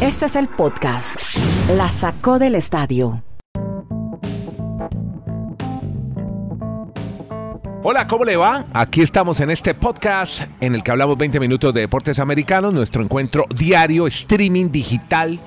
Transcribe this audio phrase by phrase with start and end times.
[0.00, 1.16] Este es el podcast.
[1.76, 3.22] La sacó del estadio.
[7.82, 8.66] Hola, ¿cómo le va?
[8.74, 13.02] Aquí estamos en este podcast en el que hablamos 20 minutos de deportes americanos, nuestro
[13.02, 15.40] encuentro diario, streaming digital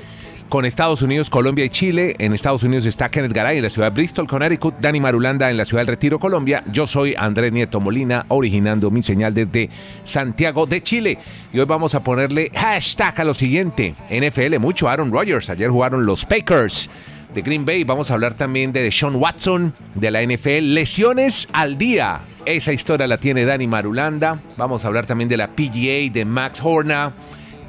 [0.54, 2.16] con Estados Unidos, Colombia y Chile.
[2.20, 5.58] En Estados Unidos está Kenneth Garay en la ciudad de Bristol, Connecticut, Dani Marulanda en
[5.58, 6.64] la ciudad del Retiro, Colombia.
[6.72, 9.72] Yo soy Andrés Nieto Molina, originando mi señal desde
[10.06, 11.18] Santiago de Chile.
[11.52, 13.96] Y hoy vamos a ponerle hashtag a lo siguiente.
[14.12, 15.50] NFL, mucho Aaron Rodgers.
[15.50, 16.88] Ayer jugaron los Packers
[17.34, 17.84] de Green Bay.
[17.84, 20.76] Vamos a hablar también de Sean Watson de la NFL.
[20.76, 22.26] Lesiones al día.
[22.46, 24.40] Esa historia la tiene Dani Marulanda.
[24.56, 27.16] Vamos a hablar también de la PGA, de Max Horna.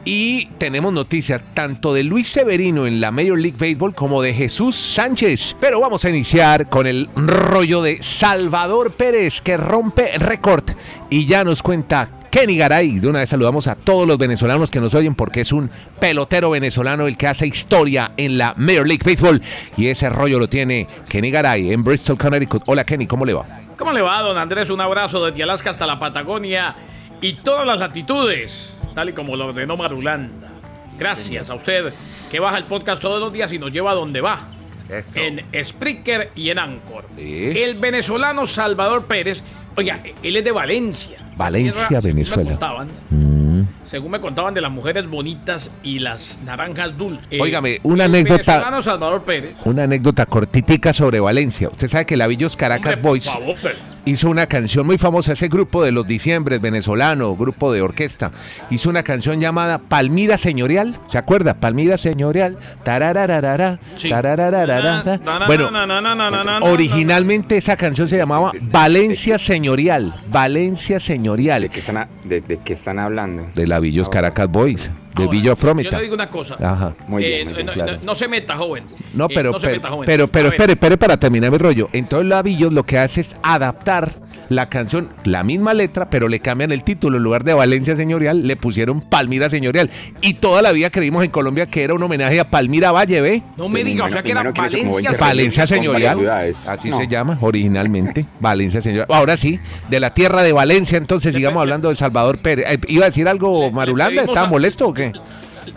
[0.06, 4.76] Y tenemos noticias tanto de Luis Severino en la Major League Baseball como de Jesús
[4.76, 5.56] Sánchez.
[5.58, 10.64] Pero vamos a iniciar con el rollo de Salvador Pérez que rompe récord
[11.08, 12.98] y ya nos cuenta Kenny Garay.
[12.98, 16.50] De una vez saludamos a todos los venezolanos que nos oyen porque es un pelotero
[16.50, 19.40] venezolano el que hace historia en la Major League Baseball.
[19.78, 22.62] Y ese rollo lo tiene Kenny Garay en Bristol, Connecticut.
[22.66, 23.46] Hola Kenny, ¿cómo le va?
[23.78, 24.68] ¿Cómo le va, don Andrés?
[24.68, 26.76] Un abrazo desde Alaska hasta la Patagonia
[27.22, 30.48] y todas las latitudes tal y como lo ordenó Marulanda.
[30.98, 31.92] Gracias a usted
[32.30, 34.48] que baja el podcast todos los días y nos lleva a donde va.
[35.14, 37.06] En Spreaker y en Anchor.
[37.16, 39.42] El venezolano Salvador Pérez,
[39.76, 41.18] oiga, él es de Valencia.
[41.36, 42.58] Valencia, Venezuela.
[43.10, 43.62] Mm.
[43.84, 47.40] Según me contaban de las mujeres bonitas y las naranjas dulces.
[47.40, 48.82] Óigame, una anécdota.
[48.82, 49.54] Salvador Pérez.
[49.64, 51.68] Una anécdota cortitica sobre Valencia.
[51.68, 53.28] Usted sabe que la Villos Caracas Boys
[54.04, 58.30] hizo una canción muy famosa, ese grupo de los diciembres venezolano, grupo de orquesta,
[58.70, 61.54] hizo una canción llamada Palmira Señorial, ¿se acuerda?
[61.54, 63.78] Palmira Señorial, tararararara,
[65.46, 65.70] Bueno,
[66.62, 71.62] originalmente esa canción se llamaba Valencia Señorial, Valencia Señorial.
[71.62, 73.46] ¿De qué están, de, qué están hablando?
[73.54, 75.90] De la Villos Caracas Boys de Villa Frometa.
[75.90, 76.56] Yo le digo una cosa.
[76.60, 76.94] Ajá.
[77.06, 77.54] Muy bien,
[78.02, 78.84] no, se meta, joven.
[79.12, 81.88] No, pero, pero, pero, pero, espere, espere para terminar mi rollo.
[81.92, 86.40] Entonces la Villos lo que hace es adaptar la canción, la misma letra, pero le
[86.40, 87.16] cambian el título.
[87.16, 89.90] En lugar de Valencia Señorial, le pusieron Palmira Señorial.
[90.20, 93.42] Y toda la vida creímos en Colombia que era un homenaje a Palmira Valle, ¿ve?
[93.56, 96.28] No me diga, o sea que era Valencia, Valencia Señorial.
[96.28, 98.26] Así se llama originalmente.
[98.40, 99.06] Valencia Señorial.
[99.10, 102.66] Ahora sí, de la tierra de Valencia, entonces sigamos hablando de Salvador Pérez.
[102.68, 104.22] Eh, ¿Iba a decir algo Marulanda?
[104.22, 105.12] ¿Estaba molesto o qué?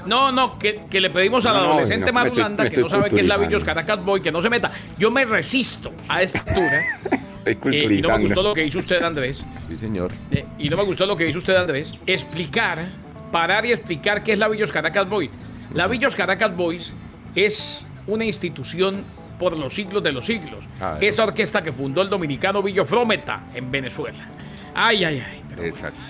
[0.06, 3.64] No, no, que, le pedimos al adolescente Marulanda que no sabe qué es la Villos
[3.64, 4.72] Caracas Boy, que no se meta.
[4.98, 6.80] Yo me resisto a esta altura.
[7.46, 9.44] Estoy eh, y no me gustó lo que hizo usted, Andrés.
[9.68, 10.12] Sí, señor.
[10.32, 11.94] Eh, y no me gustó lo que hizo usted, Andrés.
[12.06, 12.88] Explicar,
[13.32, 15.30] parar y explicar qué es la Villos Caracas Boy.
[15.74, 16.92] La Villos Caracas Boys
[17.36, 19.04] es una institución
[19.38, 20.64] por los siglos de los siglos.
[20.82, 24.28] Ah, Esa orquesta que fundó el dominicano Villo Frometa en Venezuela.
[24.74, 25.44] Ay, ay, ay.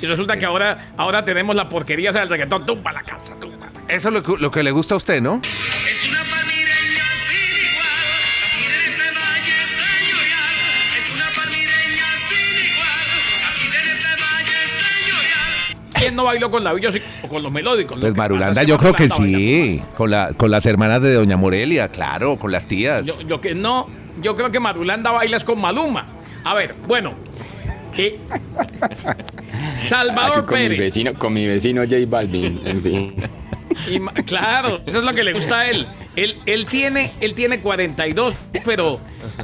[0.02, 2.66] Y resulta que ahora, ahora tenemos la porquería del reggaetón.
[2.66, 3.67] Tumba la casa, tumba.
[3.90, 5.42] Eso es lo que, lo que le gusta a usted, ¿no?
[5.44, 8.08] Es una palmireña sin igual.
[8.44, 10.56] Aquí en este valle señorial.
[10.98, 13.08] Es una palmireña sin igual.
[13.50, 15.92] Aquí en este valle señorial.
[15.94, 16.90] ¿Quién no bailó con la villa
[17.24, 18.00] o con los melódicos?
[18.00, 19.82] Pues Marulanda, yo creo que sí.
[19.96, 23.06] Con, la, con las hermanas de Doña Morelia, claro, con las tías.
[23.06, 23.88] Yo, yo que no,
[24.22, 26.08] yo creo que Marulanda baila con Maluma.
[26.44, 27.14] A ver, bueno,
[29.82, 30.70] Salvador con Pérez.
[30.70, 33.16] Mi vecino, con mi vecino J Balvin, en fin.
[34.26, 35.88] Claro, eso es lo que le gusta a él.
[36.16, 39.00] Él, él, tiene, él tiene 42, pero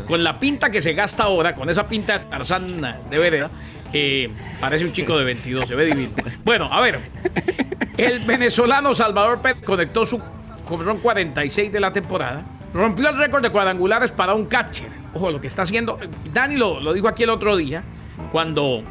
[0.07, 3.49] con la pinta que se gasta ahora, con esa pinta de Tarzán de vereda,
[3.93, 6.11] eh, parece un chico de 22, se ve divino.
[6.43, 6.99] Bueno, a ver,
[7.97, 10.21] el venezolano Salvador Pérez conectó su
[10.83, 14.89] son 46 de la temporada, rompió el récord de cuadrangulares para un catcher.
[15.13, 15.99] Ojo, lo que está haciendo,
[16.33, 17.83] Dani lo, lo dijo aquí el otro día,
[18.31, 18.83] cuando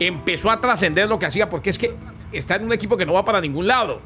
[0.00, 1.94] empezó a trascender lo que hacía, porque es que
[2.32, 4.00] está en un equipo que no va para ningún lado.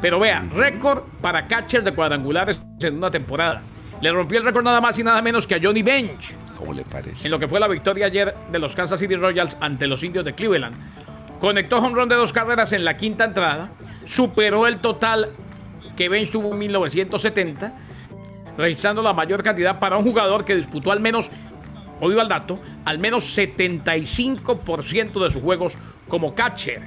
[0.00, 3.62] Pero vea, récord para catcher de cuadrangulares en una temporada.
[4.00, 6.34] Le rompió el récord nada más y nada menos que a Johnny Bench.
[6.58, 7.26] ¿Cómo le parece?
[7.26, 10.24] En lo que fue la victoria ayer de los Kansas City Royals ante los indios
[10.24, 10.76] de Cleveland.
[11.40, 13.70] Conectó home run de dos carreras en la quinta entrada.
[14.04, 15.30] Superó el total
[15.96, 17.74] que Bench tuvo en 1970.
[18.56, 21.30] Registrando la mayor cantidad para un jugador que disputó al menos
[22.00, 25.76] oído al dato, al menos 75% de sus juegos
[26.08, 26.82] como catcher.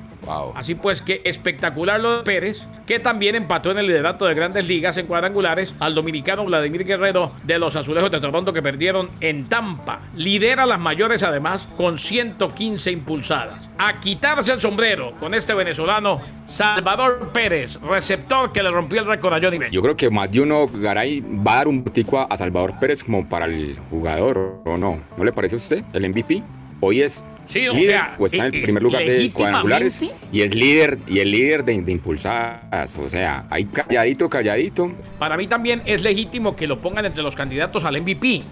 [0.55, 4.67] Así pues, que espectacular lo de Pérez, que también empató en el liderato de grandes
[4.67, 9.47] ligas en cuadrangulares al dominicano Vladimir Guerrero de los Azulejos de Toronto que perdieron en
[9.47, 10.01] Tampa.
[10.15, 13.69] Lidera las mayores además con 115 impulsadas.
[13.77, 19.33] A quitarse el sombrero con este venezolano Salvador Pérez, receptor que le rompió el récord
[19.33, 19.73] a Johnny Bench.
[19.73, 23.03] Yo creo que más de uno, Garay, va a dar un botico a Salvador Pérez
[23.03, 25.01] como para el jugador, ¿o no?
[25.17, 25.83] ¿No le parece a usted?
[25.93, 26.43] ¿El MVP?
[26.79, 30.01] hoy es Sí, o líder sea, o está en eh, el primer lugar de cuadrangulares
[30.33, 32.97] y es líder y el líder de, de impulsadas.
[32.97, 34.91] O sea, ahí calladito, calladito.
[35.17, 38.43] Para mí también es legítimo que lo pongan entre los candidatos al MVP.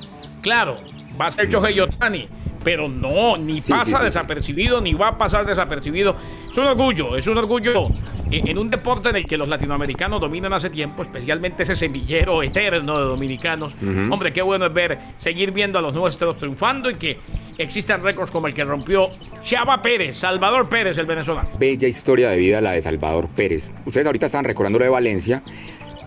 [0.42, 0.78] Claro,
[1.20, 2.30] va a ser Shohei Otani,
[2.66, 4.04] pero no, ni Sí, pasa sí, sí, sí.
[4.06, 6.16] desapercibido, ni va a pasar desapercibido.
[6.52, 7.90] Es un orgullo, es un orgullo
[8.32, 12.42] en, en un deporte en el que los latinoamericanos dominan hace tiempo, especialmente ese semillero
[12.44, 13.74] eterno de dominicanos.
[14.12, 17.20] Hombre, qué bueno es ver, seguir viendo a los nuestros triunfando y que
[17.60, 19.12] existan récords como el que rompió
[19.44, 21.50] Chava Pérez, Salvador Pérez, el venezolano.
[21.60, 23.72] Bella historia de vida la de Salvador Pérez.
[23.86, 25.42] Ustedes ahorita están recordando de Valencia.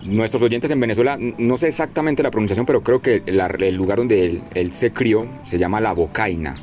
[0.03, 3.97] Nuestros oyentes en Venezuela, no sé exactamente la pronunciación, pero creo que la- el lugar
[3.97, 6.55] donde él, él se crió se llama La Bocaina.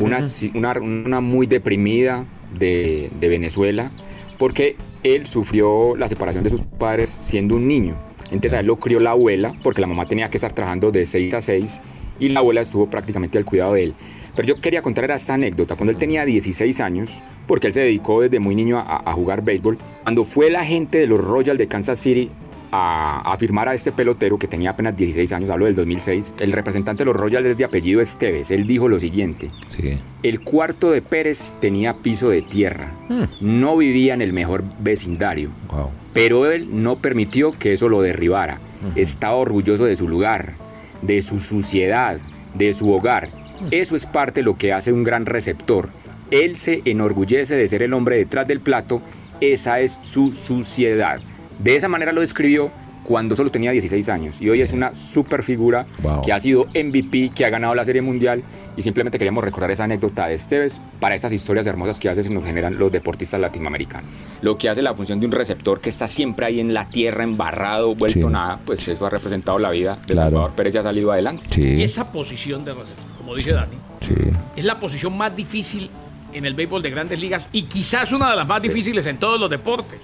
[0.00, 2.26] Una, ci- una, una muy deprimida
[2.58, 3.90] de, de Venezuela,
[4.38, 7.96] porque él sufrió la separación de sus padres siendo un niño.
[8.26, 11.06] Entonces a él lo crió la abuela, porque la mamá tenía que estar trabajando de
[11.06, 11.80] 6 a 6
[12.20, 13.94] y la abuela estuvo prácticamente al cuidado de él.
[14.36, 15.74] Pero yo quería contar esta anécdota.
[15.74, 19.42] Cuando él tenía 16 años, porque él se dedicó desde muy niño a, a jugar
[19.42, 22.30] béisbol, cuando fue la gente de los Royals de Kansas City
[22.72, 26.52] a, a firmar a este pelotero que tenía apenas 16 años, hablo del 2006, el
[26.52, 28.50] representante de los Royals de apellido Esteves.
[28.50, 29.50] Él dijo lo siguiente.
[29.68, 29.98] Sí.
[30.22, 32.92] El cuarto de Pérez tenía piso de tierra.
[33.40, 35.50] No vivía en el mejor vecindario.
[35.70, 35.90] Wow.
[36.12, 38.60] Pero él no permitió que eso lo derribara.
[38.96, 40.54] Estaba orgulloso de su lugar,
[41.02, 42.20] de su suciedad,
[42.54, 43.28] de su hogar.
[43.70, 45.90] Eso es parte de lo que hace un gran receptor.
[46.30, 49.02] Él se enorgullece de ser el hombre detrás del plato.
[49.40, 51.20] Esa es su suciedad.
[51.58, 52.70] De esa manera lo describió
[53.04, 54.40] cuando solo tenía 16 años.
[54.42, 56.20] Y hoy es una super figura Wow.
[56.22, 58.42] que ha sido MVP, que ha ganado la Serie Mundial.
[58.76, 62.30] Y simplemente queríamos recordar esa anécdota de Esteves para estas historias hermosas que a veces
[62.30, 64.26] nos generan los deportistas latinoamericanos.
[64.42, 67.24] Lo que hace la función de un receptor que está siempre ahí en la tierra,
[67.24, 68.32] embarrado, vuelto Sí.
[68.32, 70.30] nada, pues eso ha representado la vida de Claro.
[70.30, 71.44] Salvador Pérez y ha salido adelante.
[71.50, 71.82] Sí.
[71.82, 74.14] Esa posición de receptor, como dice Dani, Sí.
[74.54, 75.88] es la posición más difícil
[76.34, 78.68] en el béisbol de grandes ligas y quizás una de las más Sí.
[78.68, 79.98] difíciles en todos los deportes.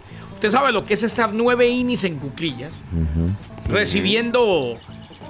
[0.44, 2.70] Usted sabe lo que es estar nueve innings en cuclillas,
[3.66, 4.78] recibiendo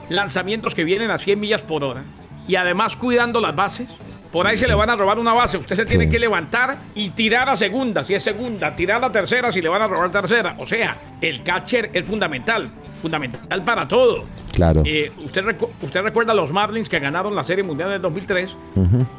[0.09, 2.03] lanzamientos que vienen a 100 millas por hora
[2.49, 3.89] y además cuidando las bases.
[4.33, 5.57] Por ahí se le van a robar una base.
[5.57, 6.11] Usted se tiene Sí.
[6.11, 9.83] que levantar y tirar a segunda, si es segunda, tirar a tercera si le van
[9.83, 10.57] a robar tercera.
[10.59, 12.69] O sea, el catcher es fundamental,
[13.05, 14.25] fundamental para todo.
[14.55, 14.83] Claro.
[14.87, 18.57] Eh, usted, recu- usted recuerda los Marlins que ganaron la Serie Mundial en el 2003.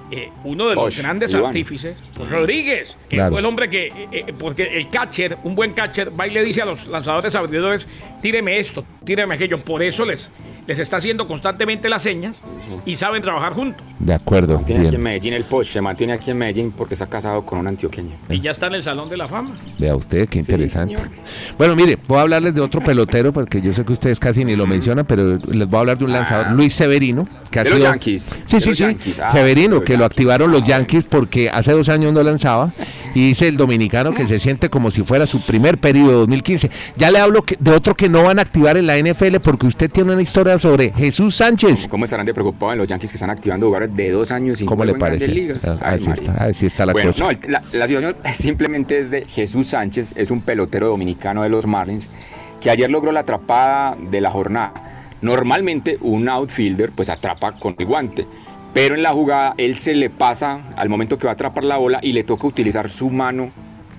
[0.10, 1.46] Eh, uno de los grandes Iván.
[1.46, 3.32] artífices, pues, Rodríguez, que Claro.
[3.34, 6.64] fue el hombre que, eh, porque el catcher, un buen catcher, va y le dice
[6.64, 7.88] a los lanzadores abridores,
[8.24, 9.62] tíreme esto, tíreme aquello.
[9.62, 10.30] Por eso les,
[10.68, 12.36] les está haciendo constantemente las señas
[12.86, 13.86] y saben trabajar juntos.
[14.00, 14.62] De acuerdo.
[14.66, 15.02] Tiene aquí en.
[15.04, 18.16] Medellín el Poch, se mantiene aquí en Medellín porque está casado con una antioqueña.
[18.30, 19.52] Y ya está en el Salón de la Fama.
[19.78, 20.96] Vea usted, qué interesante.
[21.58, 24.56] bueno, mire, voy a hablarles de otro pelotero, porque yo sé que ustedes casi ni
[24.56, 26.52] lo mencionan, pero les voy a hablar de un lanzador, Ah.
[26.54, 27.92] Luis Severino, que ha De los sido...
[27.92, 28.84] Yankees, Sí, de sí, los sí.
[28.84, 32.72] Yankees, ah, Severino, que lo activaron los Yankees porque hace dos años no lanzaba,
[33.16, 36.70] y dice el dominicano que se siente como si fuera su primer periodo 2015.
[36.98, 39.68] Ya le hablo que- de otro que no van a activar en la NFL, porque
[39.68, 41.88] usted tiene una historia sobre Jesús Sánchez.
[41.88, 44.68] ¿Cómo estarán de preocupados en los Yankees que están activando jugadores de dos años sin
[44.68, 45.28] ¿Cómo le parece?
[45.28, 45.66] ligas?
[45.66, 45.96] Ah,
[46.40, 47.24] Ay, está, la bueno, cosa.
[47.26, 51.66] no, la, la situación simplemente es de Jesús Sánchez, es un pelotero dominicano de los
[51.68, 52.10] Marlins,
[52.62, 54.74] que ayer logró la atrapada de la jornada.
[55.22, 58.26] Normalmente un outfielder pues atrapa con el guante,
[58.76, 61.78] pero en la jugada él se le pasa al momento que va a atrapar la
[61.78, 63.50] bola y le toca utilizar su mano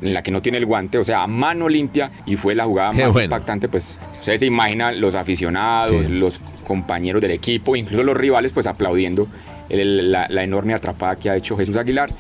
[0.03, 2.67] en la que no tiene el guante, o sea, a mano limpia, y fue la
[2.67, 3.25] jugada Qué más bueno.
[3.25, 6.13] impactante, pues ustedes se imaginan los aficionados, Sí.
[6.13, 9.27] los compañeros del equipo, incluso los rivales, pues aplaudiendo
[9.71, 12.11] el- la, la enorme atrapada que ha hecho Jesús Aguilar.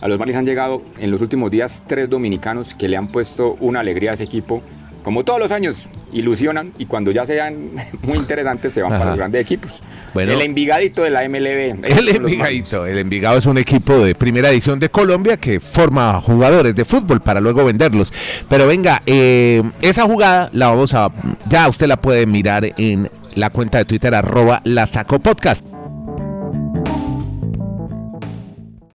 [0.00, 3.58] A los Marlins han llegado en los últimos días tres dominicanos que le han puesto
[3.60, 4.62] una alegría a ese equipo.
[5.06, 7.70] Como todos los años, ilusionan y cuando ya sean
[8.02, 8.98] muy interesantes se van Ajá.
[8.98, 9.84] para los grandes equipos.
[10.12, 10.32] Bueno.
[10.32, 11.84] el envigadito de la MLB.
[11.84, 12.08] El.
[12.08, 12.84] Envigadito.
[12.84, 17.20] El Envigado es un equipo de primera edición de Colombia que forma jugadores de fútbol
[17.20, 18.12] para luego venderlos.
[18.48, 21.12] Pero venga, eh, esa jugada la vamos a.
[21.48, 25.64] Ya usted la puede mirar en la cuenta de Twitter, arroba la saco podcast.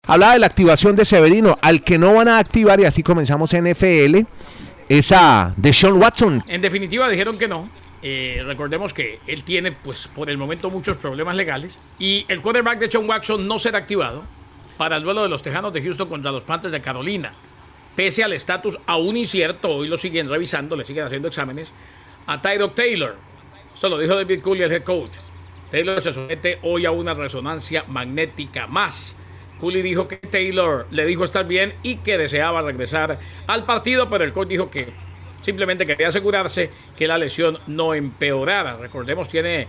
[0.06, 3.50] Hablaba de la activación de Severino, al que no van a activar, y así comenzamos
[3.50, 4.20] NFL,
[4.88, 6.42] esa de Sean Watson.
[6.46, 7.68] En definitiva dijeron que no.
[8.00, 11.76] Eh, recordemos que él tiene, pues, por el momento muchos problemas legales.
[11.98, 14.24] Y el quarterback de Sean Watson no será activado
[14.76, 17.32] para el duelo de los Tejanos de Houston contra los Panthers de Carolina.
[17.96, 21.72] Pese al estatus aún incierto, hoy lo siguen revisando, le siguen haciendo exámenes,
[22.26, 23.16] a Tyrod Taylor.
[23.74, 25.10] Eso lo dijo David Cooley, el head coach.
[25.70, 29.14] Taylor se somete hoy a una resonancia magnética más.
[29.60, 34.24] Cooley dijo que Taylor le dijo estar bien y que deseaba regresar al partido, pero
[34.24, 34.92] el coach dijo que
[35.40, 38.76] simplemente quería asegurarse que la lesión no empeorara.
[38.76, 39.66] Recordemos, tiene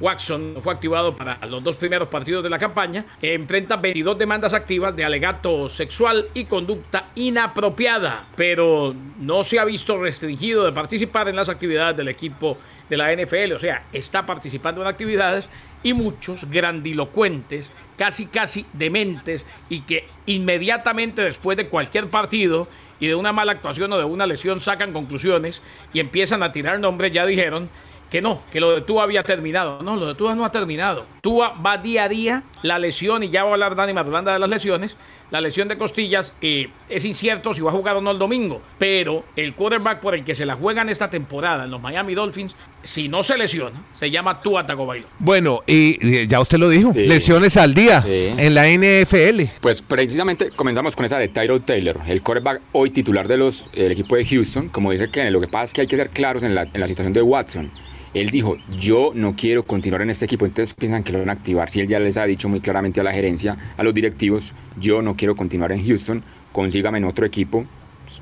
[0.00, 3.04] Watson fue activado para los dos primeros partidos de la campaña.
[3.20, 10.00] Enfrenta 22 demandas activas de alegato sexual y conducta inapropiada, pero no se ha visto
[10.00, 13.52] restringido de participar en las actividades del equipo de la NFL.
[13.54, 15.48] O sea, está participando en actividades
[15.82, 17.68] y muchos grandilocuentes,
[17.98, 22.68] casi casi dementes y que inmediatamente después de cualquier partido
[23.00, 25.62] y de una mala actuación o de una lesión sacan conclusiones
[25.92, 27.68] y empiezan a tirar nombres, ya dijeron
[28.10, 29.82] que no, que lo de Tua había terminado.
[29.82, 31.04] No, lo de Tua no ha terminado.
[31.20, 34.38] Tua va día a día, la lesión, y ya va a hablar Dani Marulanda de
[34.38, 34.96] las lesiones,
[35.30, 38.62] la lesión de costillas eh, es incierto si va a jugar o no el domingo,
[38.78, 42.54] pero el quarterback por el que se la juegan esta temporada en los Miami Dolphins,
[42.82, 45.10] si no se lesiona, se llama Tua Tagovailoa.
[45.18, 47.04] Bueno, y, ya usted lo dijo, Sí.
[47.06, 48.28] lesiones al día Sí.
[48.36, 49.50] en la NFL.
[49.60, 53.42] Pues precisamente comenzamos con esa de Tyrod Taylor, el quarterback hoy titular del
[53.90, 54.68] equipo de Houston.
[54.70, 56.80] Como dice Ken, lo que pasa es que hay que ser claros en la, en
[56.80, 57.70] la situación de Watson.
[58.18, 61.32] Él dijo, yo no quiero continuar en este equipo, entonces piensan que lo van a
[61.32, 61.70] activar.
[61.70, 65.02] Si él ya les ha dicho muy claramente a la gerencia, a los directivos, yo
[65.02, 67.64] no quiero continuar en Houston, consígame en otro equipo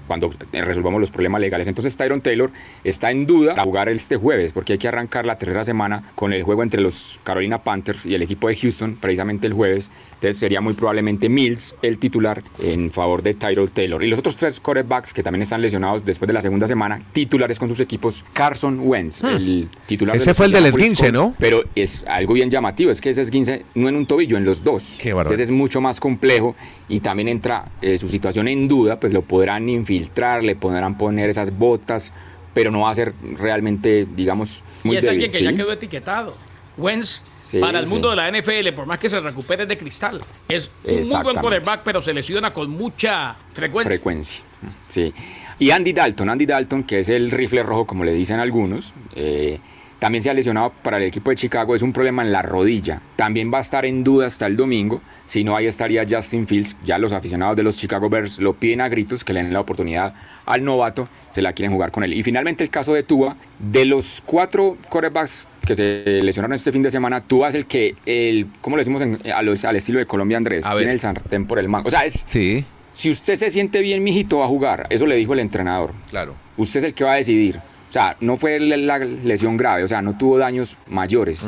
[0.06, 1.68] cuando resolvamos los problemas legales.
[1.68, 2.50] Entonces Tyron Taylor
[2.82, 6.32] está en duda para jugar este jueves, porque hay que arrancar la tercera semana con
[6.32, 9.90] el juego entre los Carolina Panthers y el equipo de Houston, precisamente el jueves.
[10.14, 14.02] Entonces sería muy probablemente Mills el titular en favor de Tyron Taylor.
[14.02, 17.58] Y los otros tres quarterbacks que también están lesionados después de la segunda semana, titulares
[17.58, 20.22] con sus equipos, Carson Wentz, el titular Hmm.
[20.22, 21.12] Ese fue el del esguince.
[21.12, 21.34] ¿no?
[21.38, 24.62] Pero es algo bien llamativo, es que ese esguince no en un tobillo, en los
[24.62, 24.98] dos.
[25.02, 25.10] Qué.
[25.10, 26.56] Entonces es mucho más complejo
[26.88, 31.28] y también entra eh, su situación en duda, pues lo podrán infiltrar, le podrán poner
[31.28, 32.12] esas botas,
[32.54, 35.16] pero no va a ser realmente, digamos, muy y es débil.
[35.16, 35.44] alguien que ¿sí?
[35.44, 36.36] ya quedó etiquetado.
[36.76, 37.92] Wentz, Sí, para el sí.
[37.92, 40.20] mundo de la NFL, por más que se recupere es de cristal.
[40.48, 43.88] Es un muy buen quarterback, pero se lesiona con mucha frecuencia.
[43.88, 44.42] frecuencia.
[44.88, 45.14] Sí.
[45.60, 49.60] Y Andy Dalton, Andy Dalton, que es el rifle rojo, como le dicen algunos, eh,
[49.98, 51.74] también se ha lesionado para el equipo de Chicago.
[51.74, 53.00] Es un problema en la rodilla.
[53.16, 55.00] También va a estar en duda hasta el domingo.
[55.26, 56.76] Si no, ahí estaría Justin Fields.
[56.84, 59.60] Ya los aficionados de los Chicago Bears lo piden a gritos que le den la
[59.60, 61.08] oportunidad al novato.
[61.30, 62.12] Se la quieren jugar con él.
[62.14, 63.36] Y finalmente, el caso de Tua.
[63.58, 67.94] De los cuatro quarterbacks que se lesionaron este fin de semana, Tua es el que,
[68.06, 70.64] el, ¿cómo le decimos en- a los- al estilo de Colombia, Andrés?
[70.76, 71.88] Tiene el sartén por el mango.
[71.88, 74.86] O sea, es, Sí, si usted se siente bien, mijito, va a jugar.
[74.90, 75.92] Eso le dijo el entrenador.
[76.10, 76.34] claro.
[76.58, 77.58] Usted es el que va a decidir.
[77.96, 81.46] O sea, no fue la lesión grave, o sea, no tuvo daños mayores.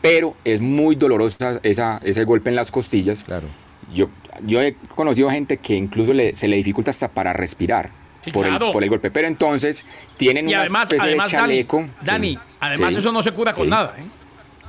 [0.00, 3.24] Pero es muy dolorosa esa, ese golpe en las costillas.
[3.24, 3.48] Claro.
[3.92, 4.08] Yo,
[4.44, 7.90] yo he conocido gente que incluso le- se le dificulta hasta para respirar
[8.24, 8.66] Sí, por, claro.
[8.66, 9.10] el, por el golpe.
[9.10, 9.84] Pero entonces
[10.16, 11.88] tienen Y una además, especie además de chaleco.
[12.02, 13.94] Dani, Sí, además sí, eso no se cura con nada.
[13.98, 14.02] ¿eh?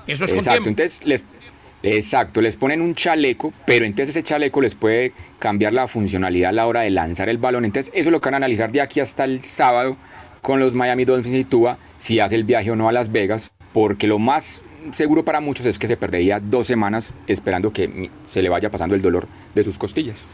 [0.07, 0.69] Eso es con Exacto, tiempo.
[0.69, 1.23] entonces les,
[1.83, 6.53] exacto, les ponen un chaleco, pero entonces ese chaleco les puede cambiar la funcionalidad a
[6.53, 7.65] la hora de lanzar el balón.
[7.65, 9.97] Entonces eso es lo que van a analizar de aquí hasta el sábado
[10.41, 13.51] con los Miami Dolphins y Tua, si hace el viaje o no a Las Vegas,
[13.73, 18.41] porque lo más seguro para muchos es que se perdería dos semanas esperando que se
[18.41, 20.25] le vaya pasando el dolor de sus costillas.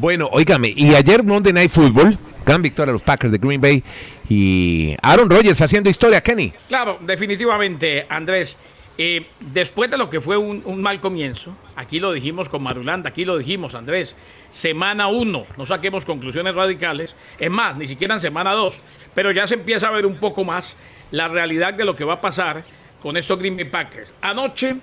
[0.00, 3.82] Bueno, óigame, y ayer Monday Night Football, gran victoria a los Packers de Green Bay
[4.28, 6.52] y Aaron Rodgers haciendo historia, Kenny.
[6.68, 8.58] Claro, definitivamente, Andrés.
[8.98, 13.10] Eh, después de lo que fue un, un mal comienzo, aquí lo dijimos con Marulanda,
[13.10, 14.16] aquí lo dijimos, Andrés,
[14.50, 18.80] semana uno, no saquemos conclusiones radicales, es más, ni siquiera en semana dos,
[19.14, 20.76] pero ya se empieza a ver un poco más
[21.10, 22.64] la realidad de lo que va a pasar
[23.02, 24.12] con estos Green Bay Packers.
[24.20, 24.76] Anoche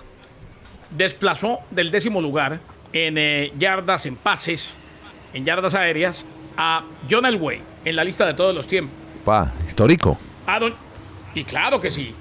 [0.90, 2.60] desplazó del décimo lugar
[2.92, 4.70] en eh, yardas, en pases,
[5.32, 6.24] en yardas aéreas,
[6.56, 8.96] a John Elway en la lista de todos los tiempos.
[9.24, 10.18] Pa, histórico.
[10.46, 10.74] Aaron,
[11.34, 12.14] y claro que sí,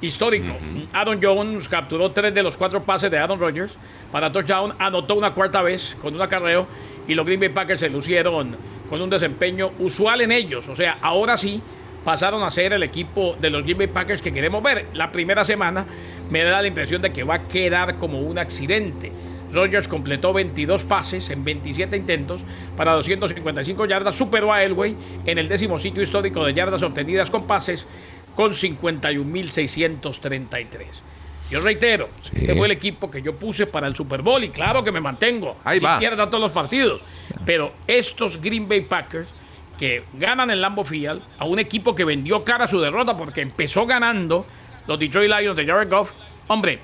[0.00, 0.52] histórico.
[0.92, 3.76] Aaron Jones capturó tres de los cuatro pases de Aaron Rodgers
[4.12, 6.66] para touchdown, anotó una cuarta vez con un acarreo
[7.08, 8.56] y los Green Bay Packers se lucieron
[8.88, 10.68] con un desempeño usual en ellos.
[10.68, 11.62] O sea, ahora sí
[12.04, 14.86] pasaron a ser el equipo de los Green Bay Packers que queremos ver.
[14.94, 15.86] La primera semana
[16.30, 19.10] me da la impresión de que va a quedar como un accidente.
[19.54, 22.44] Rodgers completó 22 pases en 27 intentos
[22.76, 27.46] para 255 yardas, superó a Elway en el décimo sitio histórico de yardas obtenidas con
[27.46, 27.86] pases
[28.34, 30.86] con 51.633.
[31.50, 34.82] Yo reitero, este fue el equipo que yo puse para el Super Bowl y claro
[34.82, 35.58] que me mantengo.
[35.64, 35.98] Ahí si va.
[35.98, 37.02] pierda todos los partidos.
[37.44, 39.28] Pero estos Green Bay Packers
[39.78, 43.42] que ganan el Lambo Field a un equipo que vendió cara a su derrota porque
[43.42, 44.46] empezó ganando
[44.86, 46.12] los Detroit Lions de Jared Goff,
[46.46, 46.78] hombre,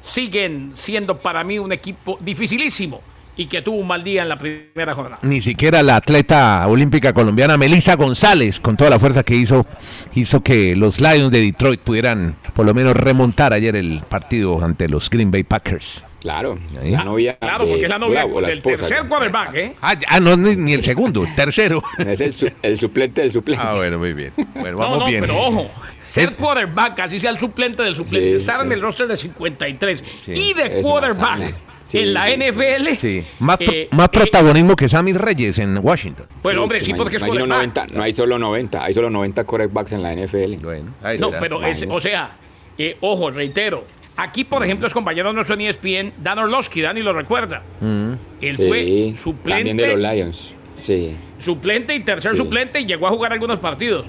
[0.00, 3.00] siguen siendo para mí un equipo dificilísimo
[3.36, 5.18] y que tuvo un mal día en la primera jornada.
[5.22, 9.66] Ni siquiera la atleta olímpica colombiana Melissa González, con toda la fuerza que hizo,
[10.14, 14.88] hizo que los Lions de Detroit pudieran por lo menos remontar ayer el partido ante
[14.88, 16.02] los Green Bay Packers.
[16.20, 17.36] Claro, la novia.
[17.38, 19.74] Claro, de- porque es la novia del esposa, tercer quarterback, ¿eh?
[19.82, 21.82] Ah, ah, no, ni, ni el segundo, tercero.
[21.98, 23.62] Es el, su- el suplente del suplente.
[23.66, 24.32] Ah, bueno, muy bien.
[24.54, 25.20] Bueno, No, vamos no, bien.
[25.20, 25.70] pero ojo,
[26.08, 28.66] ser Es- quarterback, así sea el suplente del suplente, Sí, estar sí.
[28.66, 30.32] en el roster de 53 Sí.
[30.32, 31.54] y de quarterback.
[31.84, 32.36] Sí, en la sí.
[32.38, 32.88] NFL.
[32.98, 36.26] Sí, más, pro- eh, más eh, protagonismo que Sammy Reyes en Washington.
[36.42, 37.76] Bueno, hombre, es que sí, no hay- porque es no hay, solo quarterback.
[37.84, 40.56] 90, no hay solo 90, hay solo 90 quarterbacks en la NFL.
[40.64, 42.36] Bueno, ahí No, pero es, o sea,
[42.78, 43.84] eh, ojo, reitero.
[44.16, 47.62] Aquí, por ejemplo, es compañero nuestro en E ESPN, Dan Orlovsky, Dani lo recuerda.
[47.82, 50.56] Él Sí, fue también de suplente, los Lions.
[50.76, 51.16] Sí.
[51.38, 52.36] suplente y tercer Sí.
[52.38, 54.06] suplente y llegó a jugar algunos partidos.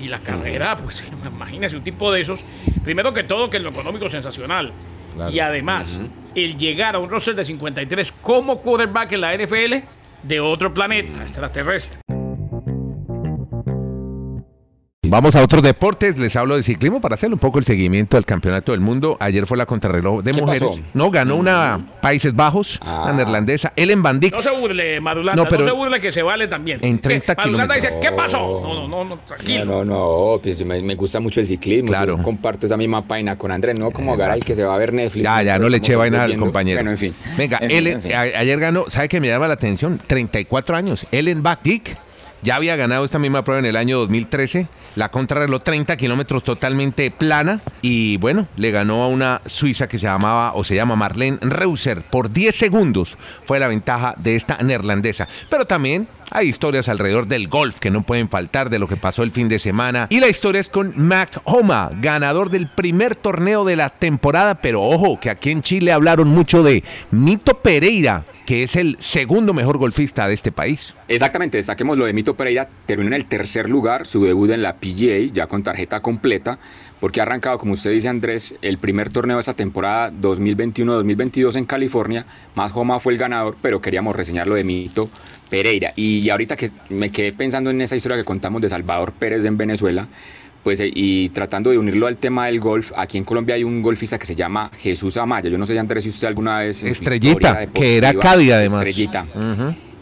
[0.00, 1.00] Y la carrera, pues
[1.32, 2.40] imagínese un tipo de esos.
[2.82, 4.72] Primero que todo, que en lo económico sensacional.
[5.14, 5.30] Claro.
[5.30, 5.98] Y además,
[6.34, 9.74] el llegar a un roster de 53 como quarterback en la NFL
[10.22, 11.98] de otro planeta extraterrestre.
[15.14, 18.24] Vamos a otros deportes, les hablo de ciclismo para hacer un poco el seguimiento del
[18.26, 19.16] campeonato del mundo.
[19.20, 20.64] Ayer fue la contrarreloj de ¿Qué mujeres.
[20.68, 20.80] pasó?
[20.92, 23.02] No, ganó una Países Bajos, Ah.
[23.04, 24.34] una neerlandesa, Ellen Van Dijk.
[24.34, 26.80] No se burle, Madulanda, No, no, se burle que se vale también.
[26.82, 28.10] En 30 Que Madulanda dice, kilómetros.
[28.12, 28.38] ¿qué pasó?
[28.60, 29.64] No, no, no, no, tranquilo.
[29.64, 31.86] No, no, no, pues me, me gusta mucho el ciclismo.
[31.90, 32.16] Claro.
[32.16, 34.92] Yo comparto esa misma página con Andrés, no como Garay que se va a ver
[34.92, 35.22] Netflix.
[35.22, 36.78] Ya, ya, no Pues le estamos eché vaina al compañero.
[36.78, 37.14] Bueno, en fin.
[37.38, 38.12] Venga, En Ellen, en fin.
[38.14, 40.00] a- ayer ganó, ¿sabe qué me llama la atención?
[40.04, 41.06] 34 años.
[41.12, 41.96] Ellen Van Dijk
[42.44, 44.68] ya había ganado esta misma prueba en el año 2013.
[44.96, 47.60] La contrarreloj 30 kilómetros totalmente plana.
[47.80, 52.02] Y bueno, le ganó a una suiza que se llamaba o se llama Marlene Reuser.
[52.02, 55.26] Por 10 segundos fue la ventaja de esta neerlandesa.
[55.50, 59.22] Pero también hay historias alrededor del golf que no pueden faltar de lo que pasó
[59.22, 60.06] el fin de semana.
[60.10, 64.56] Y la historia es con Mac Homa, ganador del primer torneo de la temporada.
[64.56, 69.54] Pero ojo, que aquí en Chile hablaron mucho de Mito Pereira, que es el segundo
[69.54, 70.94] mejor golfista de este país.
[71.08, 74.76] Exactamente, destaquemos lo de Mito Pereira, terminó en el tercer lugar, su debut en la
[74.76, 76.58] PGA, ya con tarjeta completa,
[77.00, 81.64] porque ha arrancado, como usted dice Andrés, el primer torneo de esa temporada 2021-2022 en
[81.66, 85.10] California, más Homa fue el ganador, pero queríamos reseñar lo de Mito
[85.54, 85.92] Pereira.
[85.94, 89.56] Y ahorita que me quedé pensando en esa historia que contamos de Salvador Pérez en
[89.56, 90.08] Venezuela,
[90.64, 93.80] pues eh, y tratando de unirlo al tema del golf, aquí en Colombia hay un
[93.80, 95.48] golfista que se llama Jesús Amaya.
[95.48, 96.82] Yo no sé, Andrés, si usted alguna vez...
[96.82, 98.84] Estrellita, que era Cádiz, además.
[98.84, 99.26] Estrellita.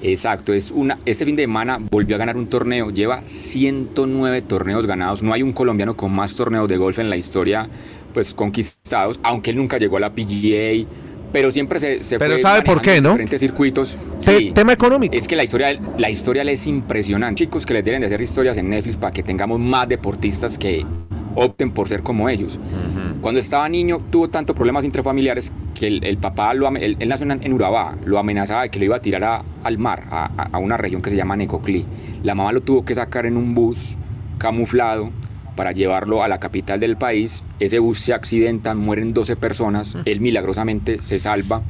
[0.00, 4.84] Exacto, es una, este fin de semana volvió a ganar un torneo, lleva 109 torneos
[4.84, 7.68] ganados, no hay un colombiano con más torneos de golf en la historia
[8.12, 10.86] pues conquistados, aunque él nunca llegó a la PGA,
[11.32, 13.10] pero siempre se, se Pero fue ¿sabe por qué, en no?
[13.10, 13.98] diferentes circuitos.
[14.24, 14.50] Te- Sí.
[14.54, 15.14] tema económico.
[15.14, 17.44] Es que la historia, la historia le es impresionante.
[17.44, 20.84] Chicos que les deben de hacer historias en Netflix para que tengamos más deportistas que
[21.34, 22.60] opten por ser como ellos.
[23.22, 27.24] Cuando estaba niño tuvo tantos problemas intrafamiliares que el, el papá, lo, él, él nació
[27.30, 30.24] en, en Urabá, lo amenazaba de que lo iba a tirar a- al mar, a,
[30.36, 31.86] a- a una región que se llama Necoclí.
[32.24, 33.96] La mamá lo tuvo que sacar en un bus
[34.38, 35.10] camuflado
[35.56, 37.42] para llevarlo a la capital del país.
[37.60, 41.62] Ese bus se accidenta, mueren 12 personas, él milagrosamente se salva.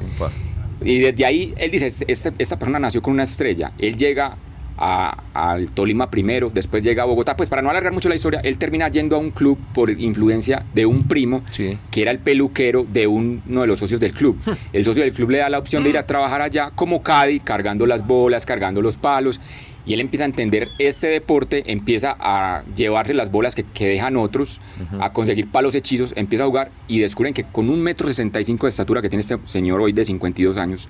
[0.83, 3.71] Y desde ahí, él dice, este- esta persona nació con una estrella.
[3.79, 4.35] Él llega
[4.75, 7.35] a- al Tolima primero, después llega a Bogotá.
[7.37, 10.65] Pues para no alargar mucho la historia, él termina yendo a un club por influencia
[10.73, 11.77] de un primo, Sí.
[11.91, 14.37] que era el peluquero de un- uno de los socios del club.
[14.73, 17.39] El socio del club le da la opción de ir a trabajar allá como caddy,
[17.39, 19.39] cargando las bolas, cargando los palos.
[19.85, 24.15] Y él empieza a entender este deporte, empieza a llevarse las bolas que, que dejan
[24.17, 24.61] otros,
[24.99, 28.43] a conseguir palos hechizos, empieza a jugar y descubren que con un metro sesenta y
[28.43, 30.89] cinco de estatura que tiene este señor hoy de 52 años,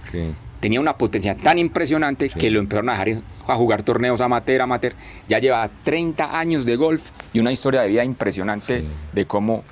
[0.59, 4.93] tenía una potencia tan impresionante que lo empezaron a dejar a jugar torneos amateur, amateur.
[5.27, 9.63] Ya lleva 30 años de golf y una historia de vida impresionante de cómo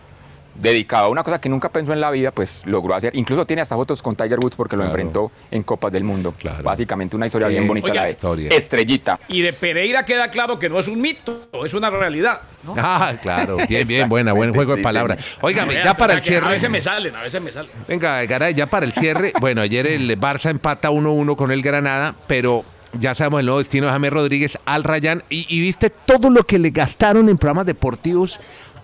[0.56, 3.16] dedicado a una cosa que nunca pensó en la vida, pues logró hacer.
[3.16, 4.92] Incluso tiene hasta fotos con Tiger Woods porque lo Claro.
[4.98, 6.34] enfrentó en Copas del Mundo.
[6.38, 6.64] Claro.
[6.64, 8.50] Básicamente una historia bien bonita la de historia.
[8.52, 9.20] Estrellita.
[9.28, 12.42] Y de Pereira queda claro que no es un mito, es una realidad.
[12.64, 12.76] ¿no?
[12.78, 15.24] Ah, claro, bien, bien, buena, buen juego de Sí, palabras.
[15.42, 16.50] Óigame, ya para el que A cierre.
[16.50, 17.72] veces me salen, a veces me salen.
[17.88, 19.34] Venga, Garay, ya para el cierre.
[19.40, 22.64] Bueno, ayer el Barça empata 1-1 con el Granada, pero
[23.00, 25.24] ya sabemos el nuevo destino de James Rodríguez al Rayán.
[25.30, 28.40] Y, y viste todo lo que le gastaron en programas deportivos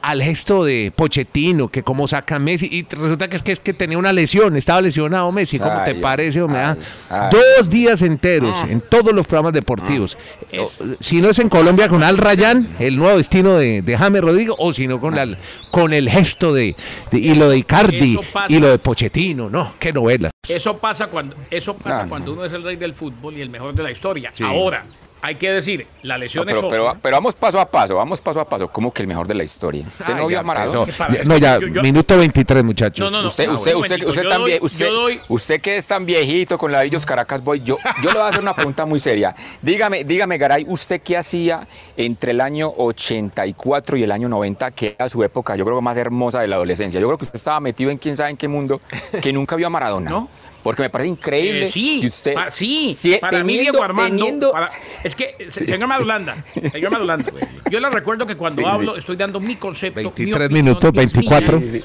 [0.10, 2.68] al gesto de Pochettino, que cómo saca Messi.
[2.72, 5.60] Y resulta que es que, es que tenía una lesión, estaba lesionado Messi.
[5.60, 6.60] ¿Cómo Ay, te parece, hombre?
[6.62, 6.76] ay,
[7.10, 7.30] ah?
[7.32, 7.38] ay.
[7.58, 10.18] Dos días enteros en todos los programas deportivos.
[10.60, 14.22] O- Si no es en Colombia con Al Rayán, el nuevo destino de, de James
[14.22, 15.28] Rodríguez, o si no con, la,
[15.72, 16.76] con el gesto de,
[17.12, 18.18] de- y lo de Icardi
[18.48, 19.50] y lo de Pochettino.
[19.50, 20.30] No, qué novela.
[20.48, 23.74] Eso pasa cuando, eso pasa cuando uno es el rey del fútbol y el mejor
[23.74, 24.32] de la historia.
[24.34, 24.44] Sí.
[24.46, 24.86] Ahora,
[25.22, 28.22] hay que decir, la No, lesión es pero, pero, pero vamos paso a paso, vamos
[28.22, 28.68] paso a paso.
[28.70, 29.84] Como que el mejor de la historia.
[30.00, 30.92] ¿Usted Ay, no vio a Maradona?
[31.26, 33.00] no, ya, yo- yo- minuto 23, muchachos.
[33.12, 33.28] No, no, no.
[33.28, 36.58] Usted, Ah, usted, usted, usted, yo tan doy- usted, doy- usted que es tan viejito
[36.58, 39.36] con ladrillos Caracas Boy, yo, yo le voy a hacer una pregunta muy seria.
[39.62, 44.96] Dígame, dígame, Garay, ¿usted qué hacía entre el año 84 y el año 90, que
[44.98, 47.00] era su época, yo creo que más hermosa de la adolescencia?
[47.00, 48.82] Yo creo que usted estaba metido en quién sabe en qué mundo,
[49.22, 50.10] que nunca vio a Maradona.
[50.10, 50.30] ¿No?
[50.64, 52.34] Porque me parece increíble Eh, sí, que usted...
[52.34, 54.70] pa- sí, para mí Diego Armando, teniendo- para-
[55.08, 57.32] Es que, se- señor Madulanda, señor Madulanda,
[57.72, 58.72] yo le recuerdo que cuando Sí, sí.
[58.74, 60.00] hablo estoy dando mi concepto.
[60.00, 61.60] mi 23 opinión, minutos, mis 24.
[61.60, 61.84] millas,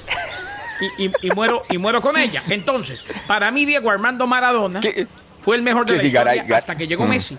[0.98, 2.42] Y, y- y muero, y muero con ella.
[2.48, 5.06] Entonces, para mí, Diego Armando Maradona ¿Qué?
[5.40, 7.08] fue el mejor de la historia Garay- hasta que llegó Mm.
[7.10, 7.38] Messi.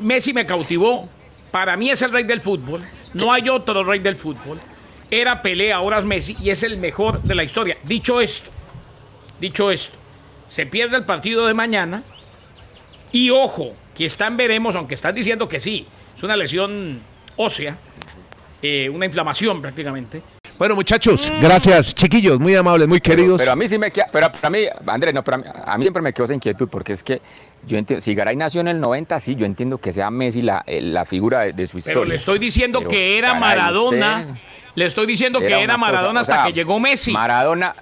[0.00, 1.08] Messi me cautivó.
[1.50, 2.80] Para mí es el rey del fútbol.
[3.14, 4.58] No hay otro rey del fútbol.
[5.10, 7.76] Era Pelé, ahora es Messi y es el mejor de la historia.
[7.84, 8.50] Dicho esto,
[9.40, 9.96] dicho esto,
[10.48, 12.02] se pierde el partido de mañana
[13.12, 15.84] y ojo, que están veremos, aunque están diciendo que sí,
[16.16, 17.00] es una lesión
[17.34, 17.76] ósea,
[18.62, 20.22] eh, una inflamación prácticamente.
[20.56, 23.38] Bueno, muchachos, gracias, chiquillos, muy amables, muy queridos.
[23.38, 25.78] Pero a mí sí me queda, pero para mí, Andrés, no, pero a mí, a
[25.78, 27.20] mí siempre me quedó esa inquietud porque es que
[27.66, 30.62] yo entiendo, si Garay nació en el 90, sí, yo entiendo que sea Messi la,
[30.66, 32.00] eh, la figura de, de su historia.
[32.00, 34.26] Pero le estoy diciendo Pero, que era Maradona.
[34.28, 34.40] usted
[34.76, 37.10] Le estoy diciendo que era cosa, Maradona o hasta sea, que llegó Messi.
[37.12, 37.74] Maradona,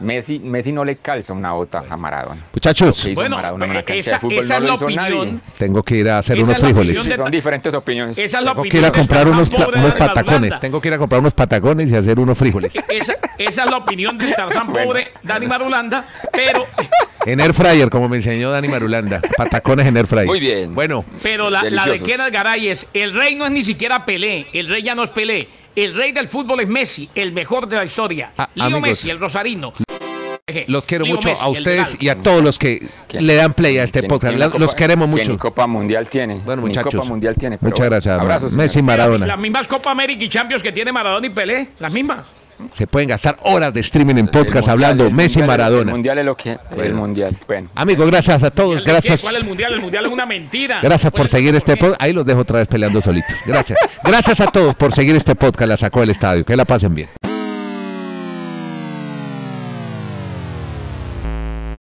[0.00, 2.40] Messi, Messi no le calza una bota a Maradona.
[2.52, 4.74] Muchachos, Bueno, Maradona en una eh, cancha esa- de fútbol esa no es lo la
[4.74, 5.26] hizo opinión.
[5.34, 5.40] nadie.
[5.58, 6.88] tengo que ir a hacer Esa unos es la frijoles.
[6.90, 8.18] opinión Sí, de- son diferentes opiniones.
[8.18, 9.56] Esa es la Tengo que ir a comprar unos, de
[9.98, 10.60] patacones.
[10.60, 12.72] Tengo que ir a comprar unos patacones y hacer unos frijoles.
[12.88, 14.86] Esa, esa es la opinión del Tarzán Bueno.
[14.88, 16.64] pobre, Dani Marulanda, pero,
[17.26, 19.20] En Air Fryer, como me enseñó Dani Marulanda.
[19.36, 20.26] Patacones en Air Fryer.
[20.26, 20.74] Muy bien.
[20.74, 22.00] Bueno, pero la, la de.
[22.00, 25.10] Kenneth Garay es, el rey no es ni siquiera Pelé, el rey ya no es
[25.10, 28.30] Pelé, el rey del fútbol es Messi, el mejor de la historia.
[28.38, 28.82] Ah, Leo amigos.
[28.82, 29.74] Messi, el rosarino.
[30.68, 33.26] Los quiero Leo mucho Messi, a el ustedes y a todos los que ¿Quién?
[33.26, 34.34] le dan play a este ¿Quién- podcast.
[34.36, 35.30] quién Los queremos mucho.
[35.30, 36.36] ni Copa Mundial tiene.
[36.44, 36.94] Bueno, Ni muchachos.
[36.94, 37.58] Copa Mundial tiene.
[37.58, 38.20] pero Muchas gracias.
[38.20, 38.86] Abrazos, Messi señores.
[38.98, 39.26] Maradona.
[39.26, 42.20] Las mismas Copa América y Champions que tiene Maradona y Pelé, las mismas.
[42.74, 45.46] Se pueden gastar horas de streaming en El podcast mundial- hablando el Messi mundial- El
[45.46, 45.90] Maradona.
[45.92, 46.58] mundial es lo que.
[46.76, 47.36] El mundial.
[47.46, 47.68] Bueno.
[47.76, 48.82] Amigos, gracias a todos.
[48.82, 49.20] Gracias.
[49.20, 49.74] ¿Cuál es el mundial?
[49.74, 50.80] El mundial es una mentira.
[50.82, 52.02] Gracias por seguir este podcast.
[52.02, 53.30] Ahí los dejo otra vez peleando solitos.
[53.46, 53.78] Gracias.
[54.02, 55.68] Gracias a todos por seguir este podcast.
[55.68, 56.44] La sacó del estadio.
[56.44, 57.27] Que la pasen bien.